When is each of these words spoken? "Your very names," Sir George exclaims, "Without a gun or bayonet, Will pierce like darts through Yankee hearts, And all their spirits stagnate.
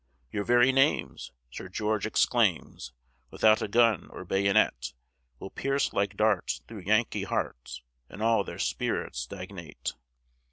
"Your 0.31 0.43
very 0.43 0.71
names," 0.71 1.31
Sir 1.51 1.69
George 1.69 2.07
exclaims, 2.07 2.91
"Without 3.29 3.61
a 3.61 3.67
gun 3.67 4.07
or 4.09 4.25
bayonet, 4.25 4.93
Will 5.37 5.51
pierce 5.51 5.93
like 5.93 6.17
darts 6.17 6.63
through 6.67 6.79
Yankee 6.79 7.21
hearts, 7.25 7.83
And 8.09 8.23
all 8.23 8.43
their 8.43 8.57
spirits 8.57 9.19
stagnate. 9.19 9.93